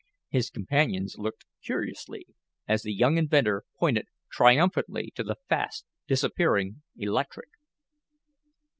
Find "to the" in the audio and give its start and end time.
5.13-5.35